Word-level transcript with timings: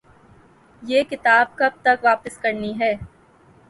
یہ 0.81 1.03
کتاب 1.11 1.55
کب 1.57 1.71
تک 1.83 2.03
واپس 2.03 2.37
کرنی 2.37 2.73
ہے؟ 2.79 2.93